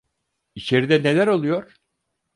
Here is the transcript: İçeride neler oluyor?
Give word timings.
İçeride 0.55 1.03
neler 1.03 1.27
oluyor? 1.27 1.75